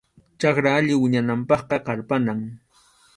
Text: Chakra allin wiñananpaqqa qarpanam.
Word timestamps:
Chakra 0.39 0.69
allin 0.77 0.99
wiñananpaqqa 1.03 1.75
qarpanam. 1.85 2.39